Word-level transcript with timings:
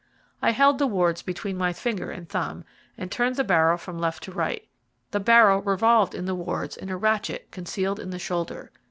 I 0.41 0.49
held 0.49 0.79
the 0.79 0.87
wards 0.87 1.21
between 1.21 1.57
my 1.59 1.73
finger 1.73 2.09
and 2.09 2.27
thumb, 2.27 2.63
and 2.97 3.11
turned 3.11 3.35
the 3.35 3.43
barrel 3.43 3.77
from 3.77 3.99
left 3.99 4.23
to 4.23 4.31
right. 4.31 4.67
The 5.11 5.19
barrel 5.19 5.61
revolved 5.61 6.15
in 6.15 6.25
the 6.25 6.33
wards 6.33 6.75
in 6.75 6.89
a 6.89 6.97
ratchet 6.97 7.49
concealed 7.51 7.99
in 7.99 8.09
the 8.09 8.17
shoulder. 8.17 8.71